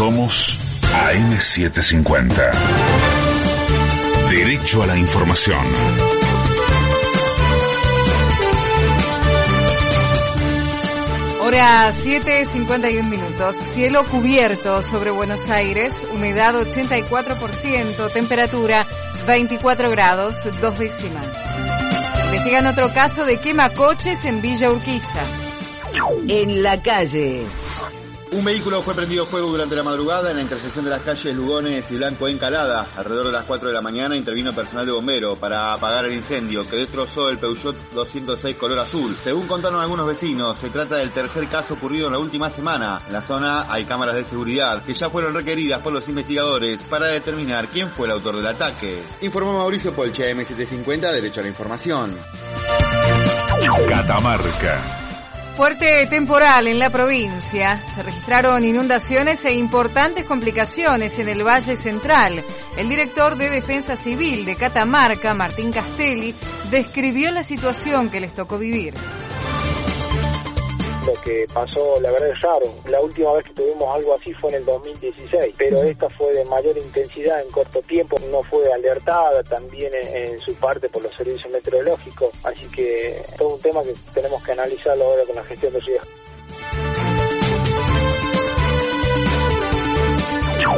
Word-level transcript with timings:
Somos 0.00 0.58
AM750. 0.94 2.50
Derecho 4.30 4.82
a 4.82 4.86
la 4.86 4.96
información. 4.96 5.58
Hora 11.42 11.92
7.51 11.92 13.04
minutos. 13.04 13.56
Cielo 13.56 14.06
cubierto 14.06 14.82
sobre 14.82 15.10
Buenos 15.10 15.50
Aires, 15.50 16.06
humedad 16.14 16.54
84%, 16.54 18.10
temperatura 18.10 18.86
24 19.26 19.90
grados, 19.90 20.48
dos 20.62 20.78
décimas. 20.78 21.26
Investigan 22.24 22.66
otro 22.68 22.90
caso 22.94 23.26
de 23.26 23.36
quema 23.36 23.68
coches 23.68 24.24
en 24.24 24.40
Villa 24.40 24.72
Urquiza. 24.72 25.24
En 26.26 26.62
la 26.62 26.80
calle. 26.80 27.44
Un 28.32 28.44
vehículo 28.44 28.80
fue 28.80 28.94
prendido 28.94 29.26
fuego 29.26 29.48
durante 29.48 29.74
la 29.74 29.82
madrugada 29.82 30.30
en 30.30 30.36
la 30.36 30.42
intersección 30.42 30.84
de 30.84 30.90
las 30.92 31.00
calles 31.00 31.34
Lugones 31.34 31.90
y 31.90 31.96
Blanco 31.96 32.28
Encalada. 32.28 32.86
Alrededor 32.96 33.26
de 33.26 33.32
las 33.32 33.44
4 33.44 33.68
de 33.68 33.74
la 33.74 33.80
mañana 33.80 34.14
intervino 34.14 34.52
personal 34.52 34.86
de 34.86 34.92
bombero 34.92 35.34
para 35.34 35.72
apagar 35.72 36.04
el 36.04 36.14
incendio 36.14 36.64
que 36.68 36.76
destrozó 36.76 37.28
el 37.28 37.38
Peugeot 37.38 37.74
206 37.92 38.56
color 38.56 38.78
azul. 38.78 39.16
Según 39.20 39.48
contaron 39.48 39.80
algunos 39.80 40.06
vecinos, 40.06 40.56
se 40.56 40.70
trata 40.70 40.94
del 40.94 41.10
tercer 41.10 41.48
caso 41.48 41.74
ocurrido 41.74 42.06
en 42.06 42.12
la 42.12 42.20
última 42.20 42.50
semana. 42.50 43.02
En 43.08 43.12
la 43.12 43.20
zona 43.20 43.66
hay 43.68 43.84
cámaras 43.84 44.14
de 44.14 44.24
seguridad 44.24 44.80
que 44.84 44.94
ya 44.94 45.10
fueron 45.10 45.34
requeridas 45.34 45.80
por 45.80 45.92
los 45.92 46.08
investigadores 46.08 46.84
para 46.84 47.08
determinar 47.08 47.66
quién 47.66 47.88
fue 47.90 48.06
el 48.06 48.12
autor 48.12 48.36
del 48.36 48.46
ataque. 48.46 49.02
Informó 49.22 49.58
Mauricio 49.58 49.92
Polche, 49.92 50.32
M750, 50.36 51.12
Derecho 51.12 51.40
a 51.40 51.42
la 51.42 51.48
Información. 51.48 52.16
Catamarca. 53.88 54.99
Fuerte 55.60 56.06
temporal 56.06 56.68
en 56.68 56.78
la 56.78 56.88
provincia. 56.88 57.84
Se 57.94 58.02
registraron 58.02 58.64
inundaciones 58.64 59.44
e 59.44 59.52
importantes 59.52 60.24
complicaciones 60.24 61.18
en 61.18 61.28
el 61.28 61.46
Valle 61.46 61.76
Central. 61.76 62.42
El 62.78 62.88
director 62.88 63.36
de 63.36 63.50
Defensa 63.50 63.94
Civil 63.94 64.46
de 64.46 64.56
Catamarca, 64.56 65.34
Martín 65.34 65.70
Castelli, 65.70 66.34
describió 66.70 67.30
la 67.30 67.42
situación 67.42 68.08
que 68.08 68.20
les 68.20 68.32
tocó 68.32 68.56
vivir 68.56 68.94
lo 71.06 71.12
que 71.22 71.46
pasó, 71.52 72.00
la 72.00 72.10
verdad 72.10 72.30
es 72.30 72.40
raro. 72.40 72.66
La 72.88 73.00
última 73.00 73.32
vez 73.32 73.44
que 73.44 73.54
tuvimos 73.54 73.94
algo 73.94 74.14
así 74.14 74.32
fue 74.34 74.50
en 74.50 74.56
el 74.56 74.64
2016, 74.64 75.54
pero 75.56 75.82
esta 75.82 76.08
fue 76.10 76.32
de 76.34 76.44
mayor 76.44 76.76
intensidad 76.76 77.40
en 77.42 77.50
corto 77.50 77.80
tiempo, 77.82 78.16
no 78.30 78.42
fue 78.42 78.72
alertada 78.72 79.42
también 79.42 79.92
en, 79.94 80.38
su 80.40 80.54
parte 80.54 80.88
por 80.88 81.02
los 81.02 81.14
servicios 81.14 81.50
meteorológicos, 81.52 82.30
así 82.44 82.66
que 82.66 83.18
es 83.18 83.34
todo 83.36 83.54
un 83.54 83.60
tema 83.60 83.82
que 83.82 83.94
tenemos 84.14 84.42
que 84.42 84.52
analizarlo 84.52 85.04
ahora 85.04 85.24
con 85.24 85.36
la 85.36 85.44
gestión 85.44 85.72
de 85.72 85.80
riesgos. 85.80 86.08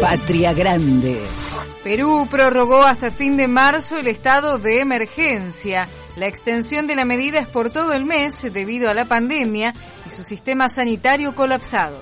Patria 0.00 0.52
Grande. 0.52 1.41
Perú 1.82 2.28
prorrogó 2.30 2.84
hasta 2.84 3.10
fin 3.10 3.36
de 3.36 3.48
marzo 3.48 3.98
el 3.98 4.06
estado 4.06 4.58
de 4.58 4.80
emergencia. 4.80 5.88
La 6.14 6.28
extensión 6.28 6.86
de 6.86 6.94
la 6.94 7.04
medida 7.04 7.40
es 7.40 7.48
por 7.48 7.70
todo 7.70 7.92
el 7.92 8.04
mes 8.04 8.52
debido 8.52 8.88
a 8.88 8.94
la 8.94 9.06
pandemia 9.06 9.74
y 10.06 10.10
su 10.10 10.22
sistema 10.22 10.68
sanitario 10.68 11.34
colapsado. 11.34 11.98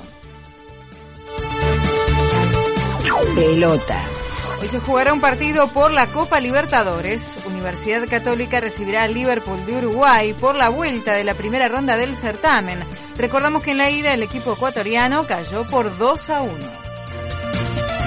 Pelota. 3.34 4.02
Hoy 4.60 4.68
se 4.68 4.80
jugará 4.80 5.14
un 5.14 5.20
partido 5.20 5.68
por 5.68 5.90
la 5.92 6.08
Copa 6.08 6.40
Libertadores. 6.40 7.36
Universidad 7.46 8.06
Católica 8.06 8.60
recibirá 8.60 9.04
al 9.04 9.14
Liverpool 9.14 9.64
de 9.64 9.78
Uruguay 9.78 10.34
por 10.34 10.56
la 10.56 10.68
vuelta 10.68 11.14
de 11.14 11.24
la 11.24 11.34
primera 11.34 11.68
ronda 11.68 11.96
del 11.96 12.16
certamen. 12.16 12.78
Recordamos 13.16 13.62
que 13.62 13.70
en 13.70 13.78
la 13.78 13.88
ida 13.88 14.12
el 14.12 14.22
equipo 14.22 14.52
ecuatoriano 14.52 15.26
cayó 15.26 15.66
por 15.66 15.96
2 15.96 16.30
a 16.30 16.42
1. 16.42 16.79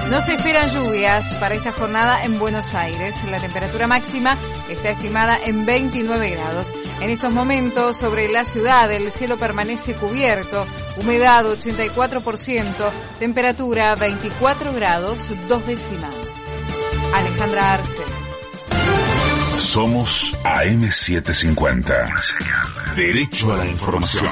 No 0.09 0.21
se 0.21 0.35
esperan 0.35 0.69
lluvias 0.69 1.25
para 1.39 1.55
esta 1.55 1.71
jornada 1.71 2.23
en 2.23 2.37
Buenos 2.37 2.75
Aires. 2.75 3.15
La 3.31 3.39
temperatura 3.39 3.87
máxima 3.87 4.37
está 4.69 4.91
estimada 4.91 5.39
en 5.43 5.65
29 5.65 6.29
grados. 6.31 6.71
En 7.01 7.09
estos 7.09 7.33
momentos 7.33 7.97
sobre 7.97 8.27
la 8.27 8.45
ciudad 8.45 8.91
el 8.91 9.11
cielo 9.11 9.37
permanece 9.37 9.93
cubierto, 9.93 10.65
humedad 10.97 11.45
84%, 11.45 12.65
temperatura 13.19 13.95
24 13.95 14.73
grados, 14.73 15.29
dos 15.47 15.65
décimas. 15.65 16.13
Alejandra 17.13 17.73
Arce. 17.73 18.03
Somos 19.57 20.33
AM750. 20.43 22.95
Derecho 22.95 23.53
a 23.53 23.57
la 23.57 23.65
información. 23.65 24.29